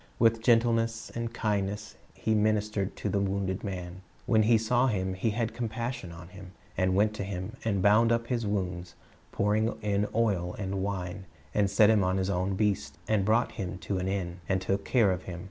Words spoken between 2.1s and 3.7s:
he ministered to the wounded